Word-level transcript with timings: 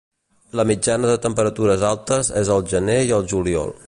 La 0.59 0.63
mitjana 0.69 1.11
de 1.11 1.19
temperatures 1.25 1.85
altes 1.93 2.33
és 2.43 2.51
al 2.57 2.65
gener 2.73 2.97
i 3.11 3.15
al 3.19 3.33
juliol. 3.35 3.75